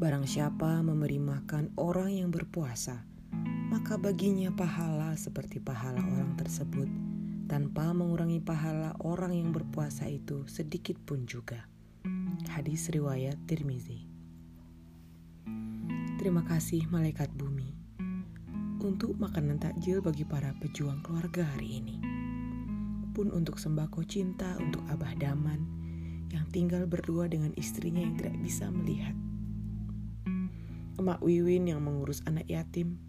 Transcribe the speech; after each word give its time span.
Barang 0.00 0.24
siapa 0.24 0.80
memberi 0.80 1.20
makan 1.20 1.76
orang 1.76 2.08
yang 2.08 2.32
berpuasa, 2.32 3.04
maka 3.68 4.00
baginya 4.00 4.48
pahala 4.48 5.12
seperti 5.12 5.60
pahala 5.60 6.00
orang 6.00 6.40
tersebut, 6.40 6.88
tanpa 7.44 7.92
mengurangi 7.92 8.40
pahala 8.40 8.96
orang 9.04 9.36
yang 9.36 9.52
berpuasa 9.52 10.08
itu 10.08 10.48
sedikit 10.48 10.96
pun 11.04 11.28
juga. 11.28 11.68
Hadis 12.48 12.88
riwayat 12.88 13.36
Tirmizi. 13.44 14.08
Terima 16.16 16.48
kasih 16.48 16.88
malaikat 16.88 17.28
bumi 17.36 17.68
untuk 18.80 19.20
makanan 19.20 19.60
takjil 19.60 20.00
bagi 20.00 20.24
para 20.24 20.56
pejuang 20.64 21.04
keluarga 21.04 21.44
hari 21.44 21.76
ini. 21.76 22.00
Pun 23.12 23.28
untuk 23.36 23.60
sembako 23.60 24.08
cinta 24.08 24.56
untuk 24.64 24.80
Abah 24.88 25.12
Daman 25.20 25.60
yang 26.32 26.48
tinggal 26.48 26.88
berdua 26.88 27.28
dengan 27.28 27.52
istrinya 27.60 28.00
yang 28.00 28.16
tidak 28.16 28.40
bisa 28.40 28.64
melihat. 28.72 29.12
Emak 31.00 31.24
Wiwin 31.24 31.72
yang 31.72 31.80
mengurus 31.80 32.20
anak 32.28 32.44
yatim. 32.44 33.00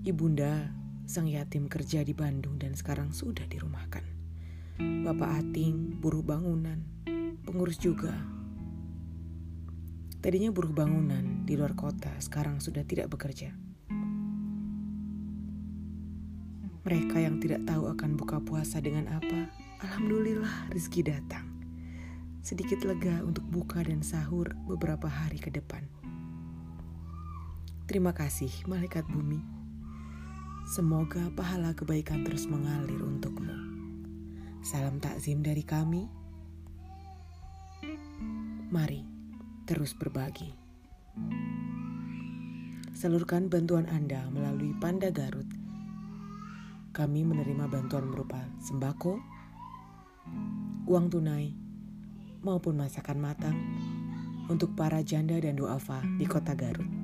Ibunda 0.00 0.72
sang 1.04 1.28
yatim 1.28 1.68
kerja 1.68 2.00
di 2.00 2.16
Bandung 2.16 2.56
dan 2.56 2.72
sekarang 2.72 3.12
sudah 3.12 3.44
dirumahkan. 3.44 4.00
Bapak 4.80 5.44
Ating, 5.44 6.00
buruh 6.00 6.24
bangunan, 6.24 6.80
pengurus 7.44 7.76
juga 7.76 8.16
Tadinya 10.20 10.52
buruh 10.52 10.72
bangunan 10.72 11.48
di 11.48 11.56
luar 11.56 11.72
kota, 11.72 12.12
sekarang 12.20 12.60
sudah 12.60 12.84
tidak 12.84 13.08
bekerja. 13.08 13.56
Mereka 16.84 17.16
yang 17.24 17.40
tidak 17.40 17.64
tahu 17.64 17.88
akan 17.88 18.20
buka 18.20 18.36
puasa 18.44 18.84
dengan 18.84 19.08
apa, 19.16 19.48
alhamdulillah 19.80 20.68
rezeki 20.76 21.08
datang. 21.08 21.49
Sedikit 22.40 22.80
lega 22.88 23.20
untuk 23.20 23.44
buka 23.52 23.84
dan 23.84 24.00
sahur 24.00 24.48
beberapa 24.64 25.04
hari 25.04 25.36
ke 25.36 25.52
depan. 25.52 25.84
Terima 27.84 28.16
kasih, 28.16 28.48
malaikat 28.64 29.04
bumi. 29.12 29.44
Semoga 30.64 31.28
pahala 31.36 31.76
kebaikan 31.76 32.24
terus 32.24 32.48
mengalir 32.48 32.96
untukmu. 32.96 33.52
Salam 34.64 34.96
takzim 35.04 35.44
dari 35.44 35.60
kami. 35.60 36.08
Mari 38.72 39.04
terus 39.68 39.92
berbagi. 39.92 40.56
Salurkan 42.96 43.52
bantuan 43.52 43.84
Anda 43.92 44.32
melalui 44.32 44.72
Panda 44.80 45.12
Garut. 45.12 45.48
Kami 46.96 47.20
menerima 47.20 47.68
bantuan 47.68 48.08
berupa 48.08 48.40
sembako, 48.64 49.20
uang 50.88 51.06
tunai, 51.12 51.59
maupun 52.40 52.76
masakan 52.76 53.18
matang 53.20 53.56
untuk 54.50 54.74
para 54.74 55.00
janda 55.00 55.38
dan 55.38 55.56
duafa 55.56 56.02
di 56.18 56.26
kota 56.26 56.52
Garut. 56.58 56.99